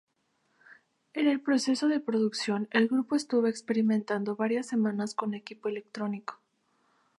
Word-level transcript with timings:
En 1.13 1.27
el 1.27 1.41
proceso 1.41 1.87
de 1.87 1.99
producción 1.99 2.67
el 2.71 2.87
grupo 2.87 3.15
estuvo 3.15 3.45
experimentando 3.45 4.35
varias 4.35 4.65
semanas 4.65 5.13
con 5.13 5.35
equipo 5.35 5.69
electrónico. 5.69 6.39